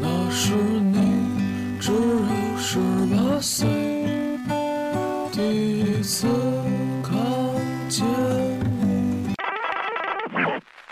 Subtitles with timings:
[0.00, 0.96] 那时你
[1.80, 1.98] 只有
[2.56, 2.78] 十
[3.10, 3.66] 八岁，
[5.32, 6.26] 第一次
[7.02, 7.12] 看
[7.88, 9.34] 见你。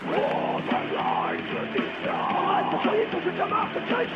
[0.03, 0.11] 我
[0.65, 0.99] 们来
[1.37, 2.05] 自地下，
[2.71, 4.11] 这声音就是这么的真实。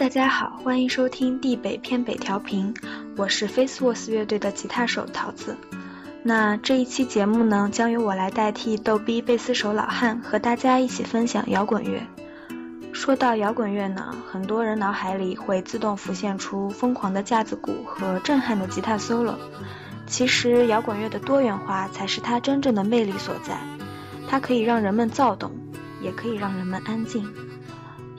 [0.00, 2.72] 大家好，欢迎收听地北偏北调频，
[3.18, 5.58] 我是 Faceworth 乐队的吉他手桃子。
[6.22, 12.00] 那这一期节目呢，将由我来代替逗逼贝斯手老汉和大家一起分享摇滚乐。
[12.94, 19.34] 说到摇滚乐呢，很多人脑海里会自动浮现出疯狂的架子鼓和震撼的吉他 solo。
[20.06, 23.60] 其实摇滚乐的多元化才是它真正的魅力所在，
[24.26, 25.52] 它可以让人们躁动，
[26.00, 27.30] 也可以让人们安静。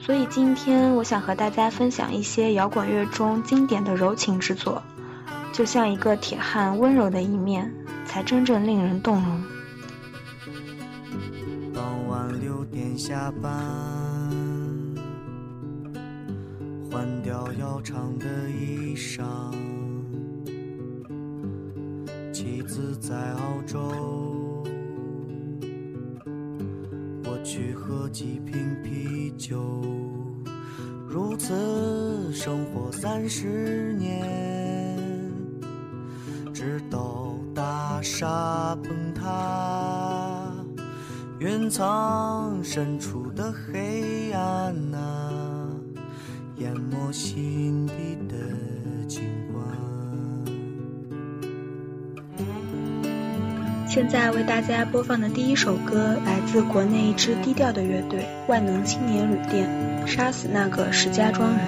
[0.04, 4.82] 所以今天我想和大家分享一些摇滚乐中经典的柔情之作，
[5.52, 7.72] 就像一个铁汉温柔的一面，
[8.04, 9.42] 才真正令人动容。
[11.72, 13.50] 傍晚六点下班，
[16.90, 19.22] 换掉要长的衣裳，
[22.32, 24.41] 妻子在澳洲，
[27.54, 29.62] 去喝几瓶啤酒，
[31.06, 34.98] 如此生活三十年，
[36.54, 40.50] 直到大厦崩塌。
[41.40, 45.68] 云层深处的黑暗啊，
[46.56, 48.34] 淹没心底的
[53.92, 59.68] 现在为大家播放的第一首歌来自国内一支低调的乐队——万能青年旅店，
[60.06, 61.58] 《杀死那个石家庄人》。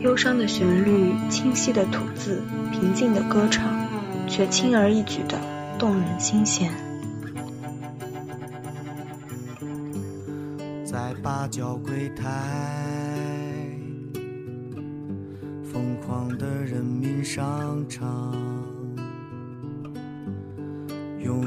[0.00, 2.42] 忧伤的旋律，清晰的吐字，
[2.72, 3.86] 平静的歌唱，
[4.26, 5.38] 却轻而易举的
[5.78, 6.68] 动人心弦。
[10.84, 12.26] 在八角柜台，
[15.72, 18.34] 疯狂的人民商场，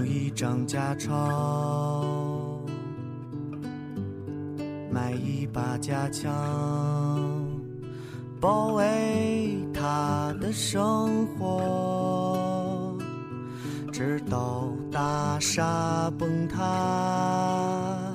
[0.06, 2.62] 一张假钞
[4.92, 6.32] 买一把假枪，
[8.40, 12.96] 保卫他的生活，
[13.92, 18.14] 直到大厦崩塌。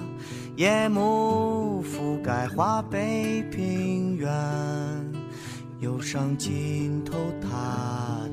[0.56, 4.30] 夜幕覆盖华北平原，
[5.80, 8.28] 忧伤浸透他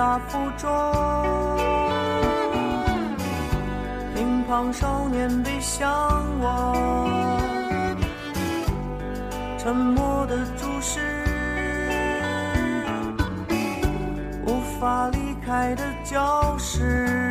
[0.00, 0.66] 大附中，
[4.14, 5.90] 乒乓少年背向
[6.40, 6.74] 我，
[9.58, 11.00] 沉默的注视，
[14.46, 17.29] 无法离开的教室，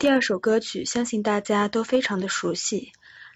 [0.00, 2.92] 第二首歌曲相信大家都非常的熟悉，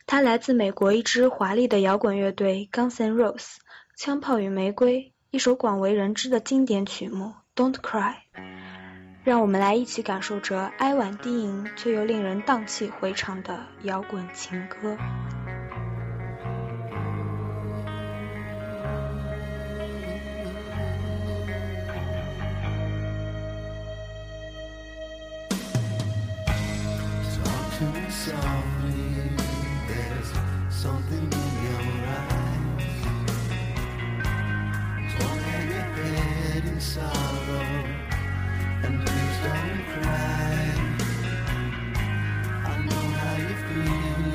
[0.06, 3.37] 它来自美国一支华丽的摇滚乐队 Guns N' Roses，
[3.96, 5.00] 《枪炮与玫瑰》，
[5.31, 8.14] 一首广为人知的经典曲目《Don't Cry》。
[9.25, 14.96] 让我们来一起感受着哀婉低吟却又令人荡气回肠的摇滚情歌。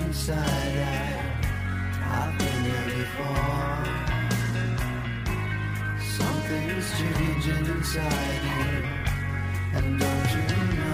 [0.10, 0.76] Inside
[2.04, 3.80] I've been here before
[6.18, 8.74] Something's changing inside you.
[9.78, 10.42] And don't you
[10.78, 10.89] know?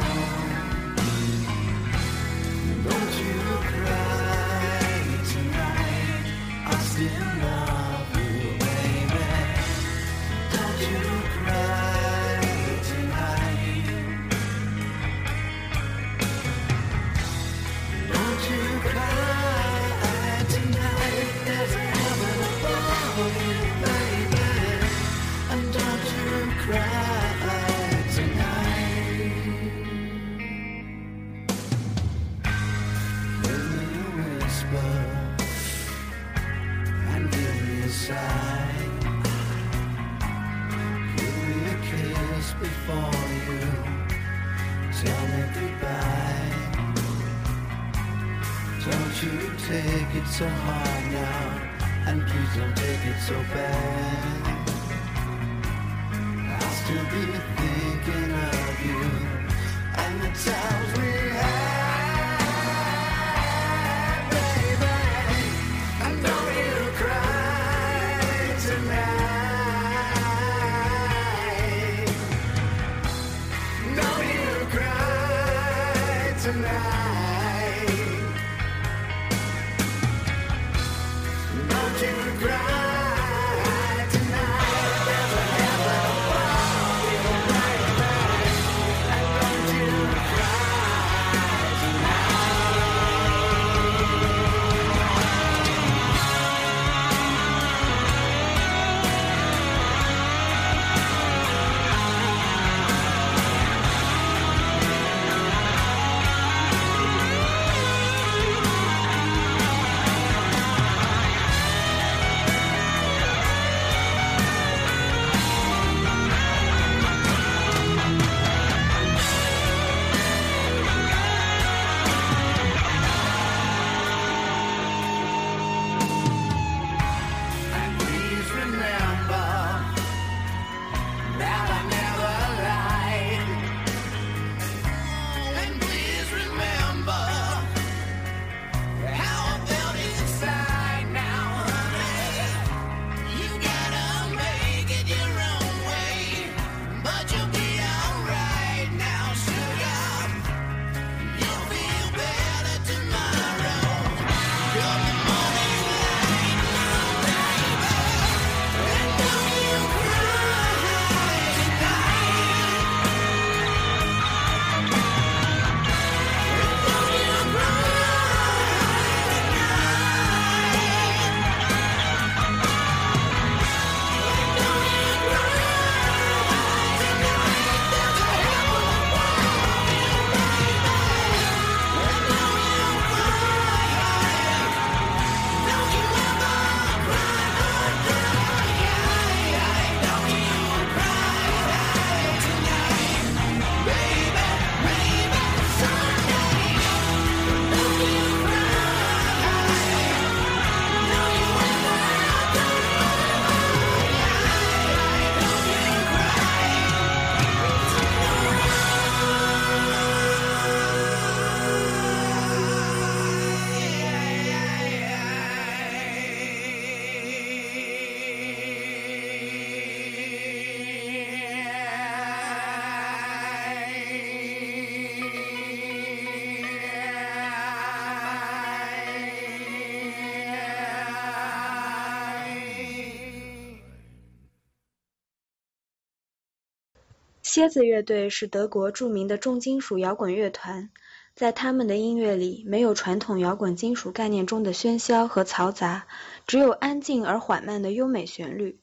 [237.56, 240.90] 蝎子乐队是德国著名的重金属摇滚乐团，
[241.36, 246.06] 在他们的音乐里，没有传统摇滚金属概念中的喧嚣和嘈杂，
[246.48, 248.82] 只有安静而缓慢的优美旋律。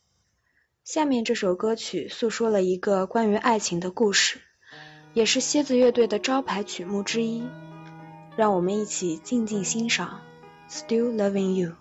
[0.84, 4.38] 下面这首歌曲诉说了一个关于爱情的故事，
[5.12, 7.42] 也是蝎子乐队的招牌曲目之一。
[8.36, 10.22] 让我们一起静静欣赏
[10.72, 11.72] 《Still Loving You》。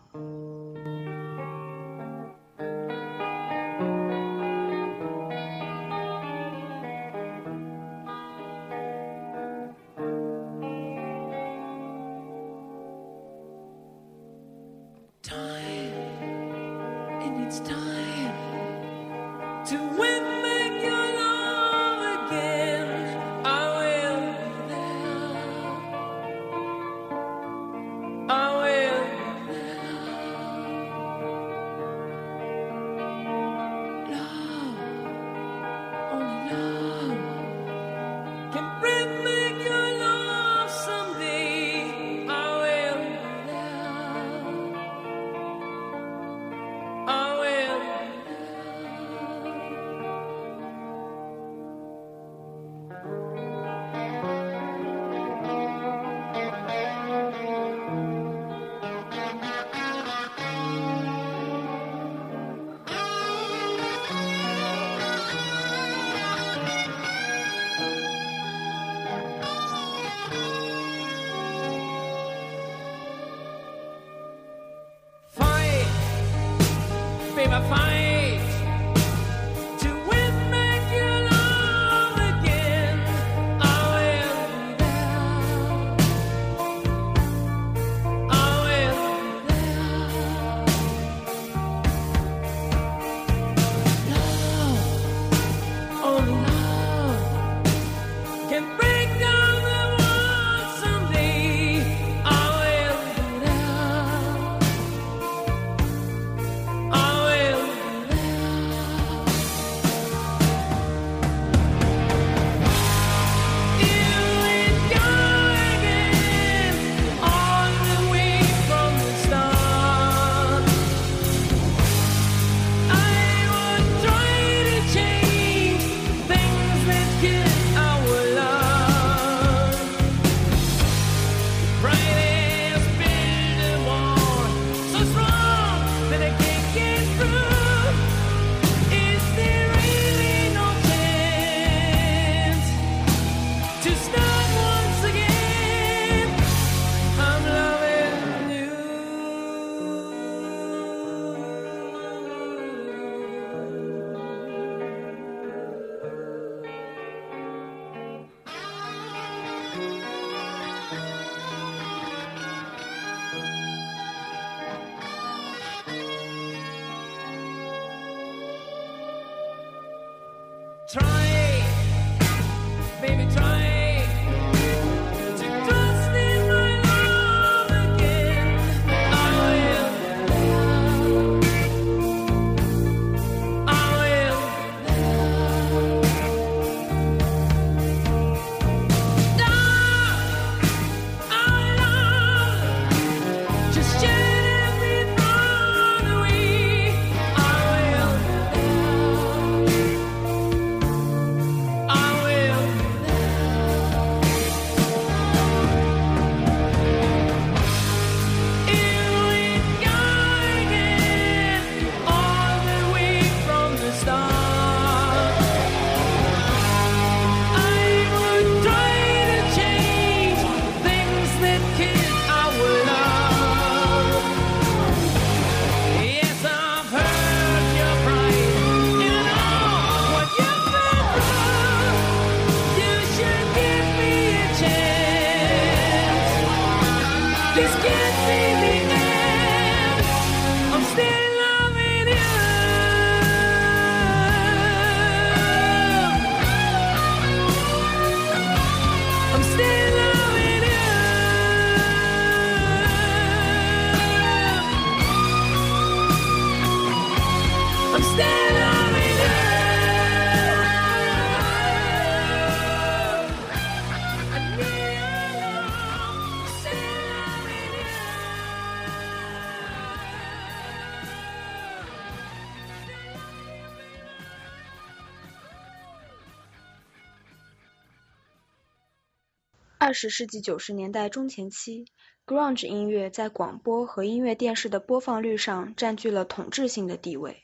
[279.92, 281.84] 二十世纪九十年代中前期
[282.26, 287.44] ，grunge 音乐在广播和音乐电视的播放率上占据了统治性的地位。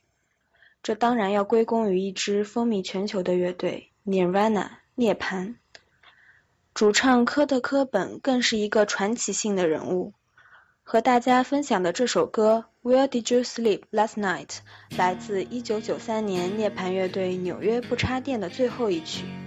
[0.81, 5.55] 这当然要归功于一支风靡全球的乐队 Nirvana 涅槃。
[6.73, 10.13] 主唱科特·科本更是一个传奇性的人物。
[10.83, 14.47] 和大家分享的这首歌《Where Did You Sleep Last Night》
[14.97, 19.46] 来自1993年涅槃乐队《纽约不插电》的最后一曲。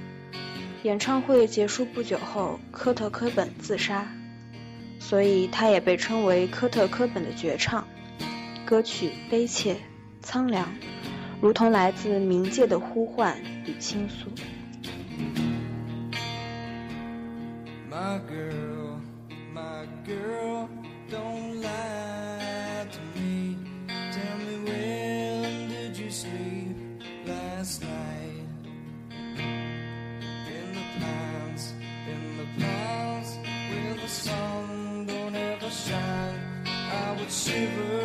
[0.83, 4.07] 演唱会结束不久后，科特·科本自杀，
[4.99, 7.87] 所以他也被称为科特·科本的绝唱。
[8.65, 9.77] 歌曲悲切、
[10.23, 10.73] 苍凉，
[11.43, 14.31] 如同来自冥界的呼唤与倾诉。
[17.91, 19.01] My girl,
[19.55, 20.67] my girl,
[21.11, 22.20] don't lie
[37.51, 38.00] shiver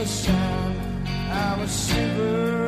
[0.00, 2.59] a sound, I was shivering.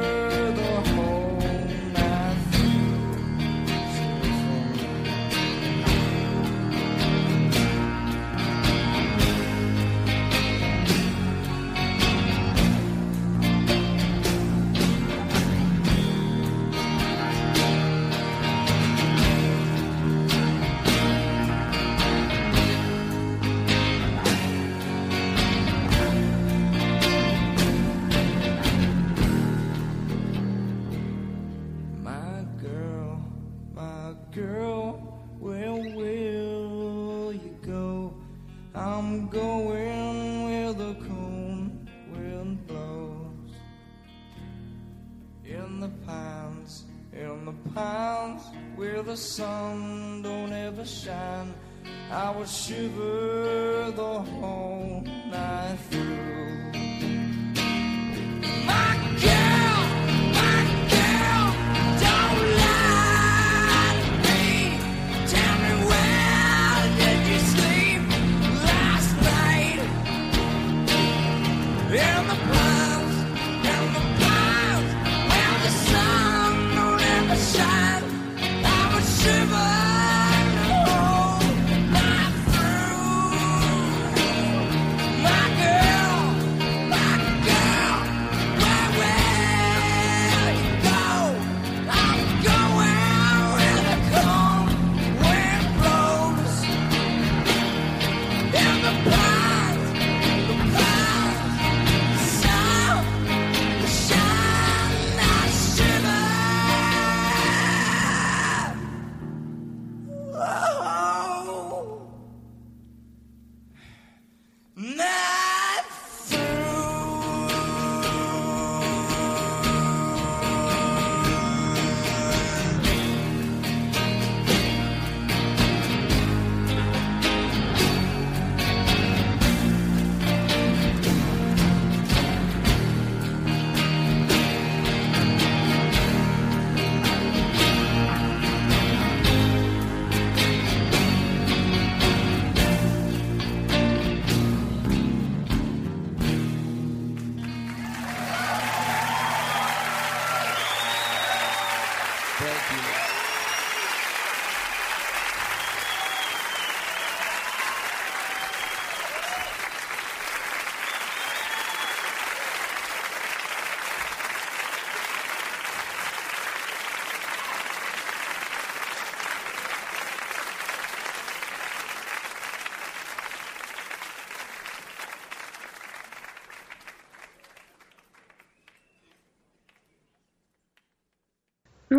[52.72, 53.12] to the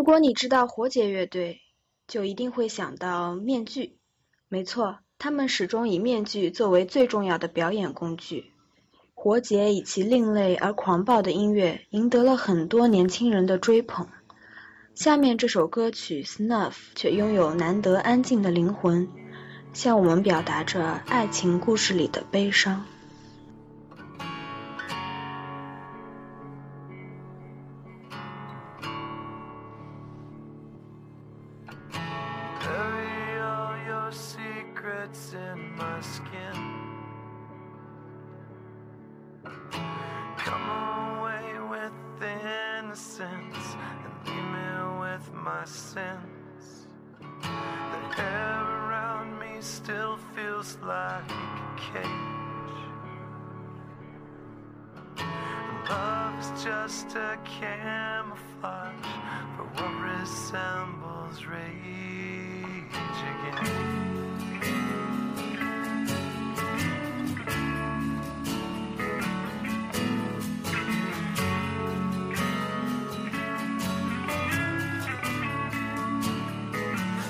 [0.03, 1.61] 如果你知道活结乐队，
[2.09, 3.95] 就一定会想到面具。
[4.49, 8.51] 没错，他们始终以面具作为最重要的表演工具。
[9.13, 14.09] 活结以其另类而狂暴的音乐，赢得了很多年轻人的追捧。
[14.93, 19.07] 下面这首歌曲《Snuff》却拥有难得安静的灵魂，
[19.71, 22.83] 向我们表达着爱情故事里的悲伤。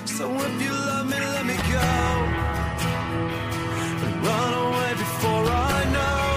[0.06, 1.90] So if you love me, let me go.
[4.04, 6.28] And run away before I know.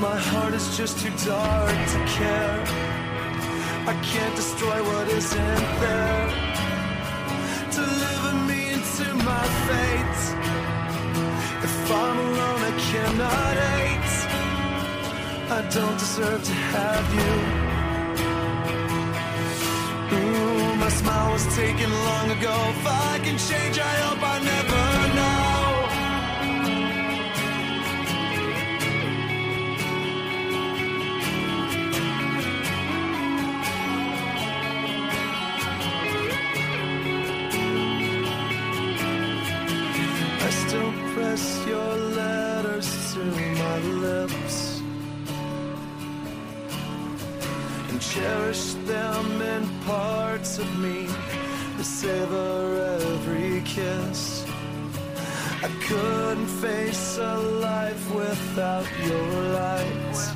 [0.00, 2.64] My heart is just too dark to care.
[3.86, 6.45] I can't destroy what isn't there.
[11.86, 14.14] If I'm alone, I cannot hate.
[15.56, 17.32] I don't deserve to have you.
[20.18, 22.54] Ooh, my smile was taken long ago.
[22.74, 25.05] If I can change, I hope I never
[40.46, 44.80] I still press your letters to my lips
[47.88, 51.08] and cherish them in parts of me
[51.76, 54.46] to savor every kiss.
[55.64, 59.28] I couldn't face a life without your
[59.60, 60.34] light.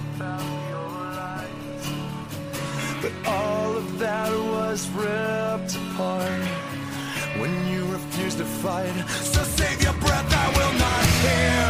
[3.00, 6.69] But all of that was ripped apart
[7.40, 8.92] when you refuse to fight.
[9.08, 11.62] So save your breath, I will not hear.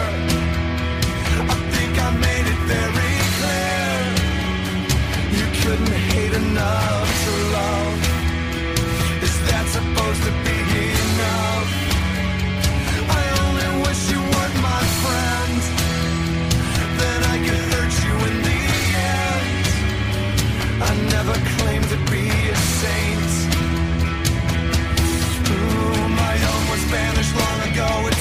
[1.54, 3.94] I think I made it very clear.
[5.38, 7.19] You couldn't hate enough
[26.90, 28.08] Spanish long ago.
[28.08, 28.19] It's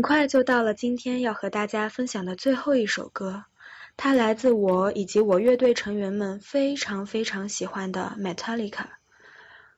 [0.00, 3.44] 很快就到了今天要和大家分享的最后一首歌，
[3.98, 8.86] 它来自我以及我乐队成员们非常非常喜欢的 Metallica。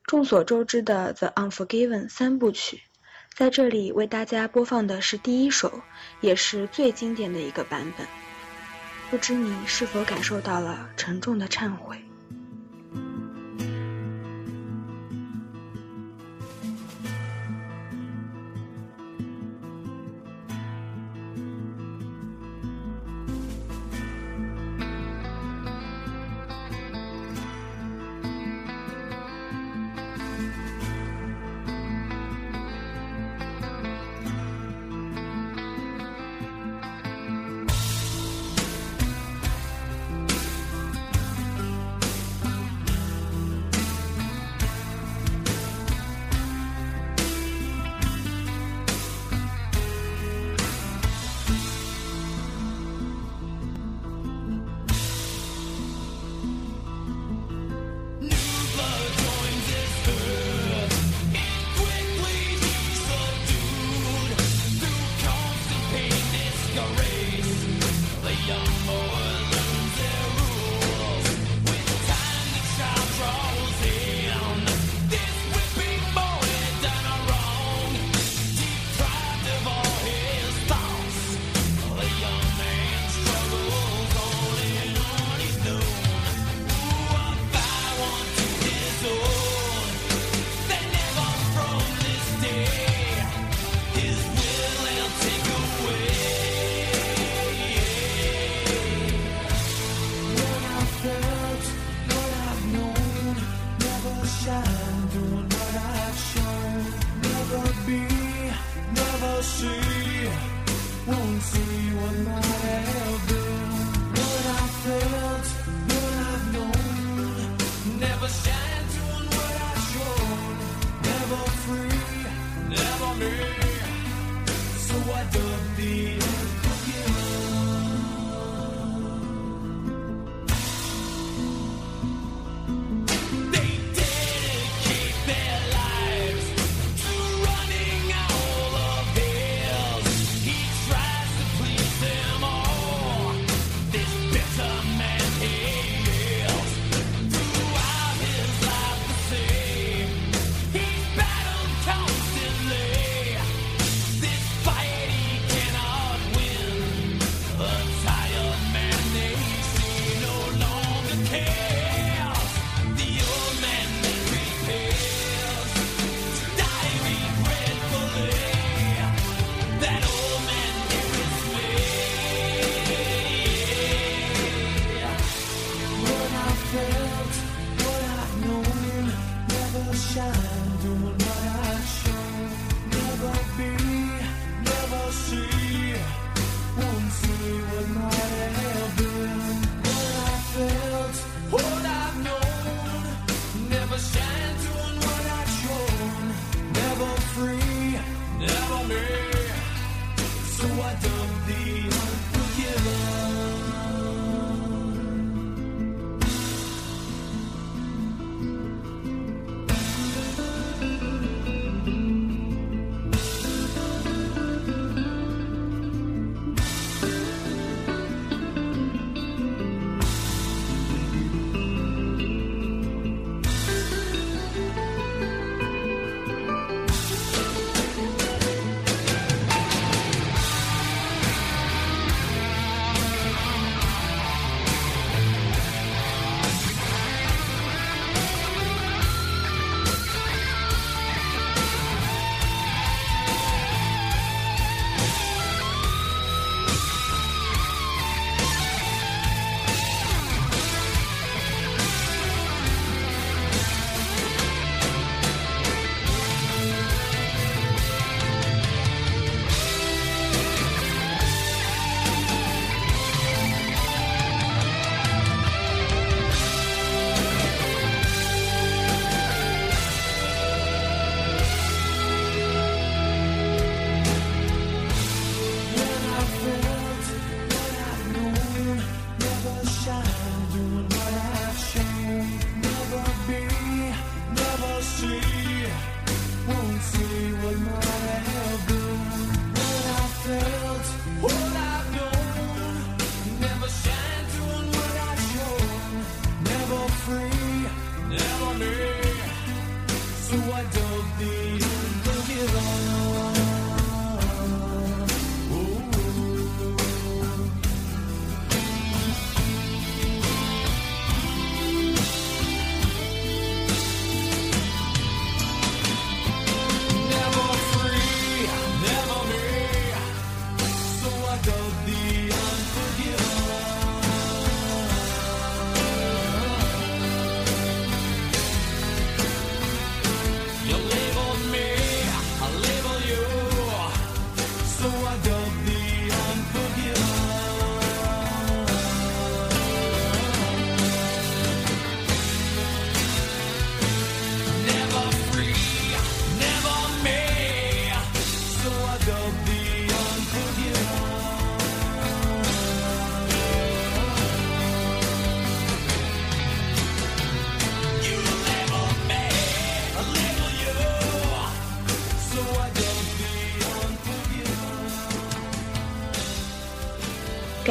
[0.04, 2.82] 众所周知的《The Unforgiven》三部曲，
[3.34, 5.80] 在这里为大家播放的是第一首，
[6.20, 8.06] 也是最经典的一个版本。
[9.10, 12.00] 不知你是否感受到了沉重的忏悔。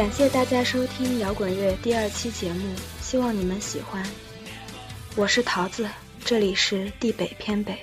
[0.01, 4.03] 感谢大家收听摇滚乐第二期节目，希望你们喜欢。
[5.15, 5.87] 我是桃子，
[6.25, 7.77] 这里是地北偏北。